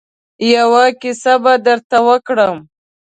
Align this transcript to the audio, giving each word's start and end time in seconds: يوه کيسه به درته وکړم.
يوه 0.53 0.83
کيسه 1.01 1.33
به 1.43 1.53
درته 1.65 1.97
وکړم. 2.07 2.57